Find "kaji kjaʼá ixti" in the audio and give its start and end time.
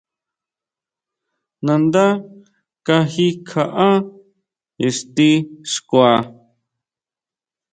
2.85-5.29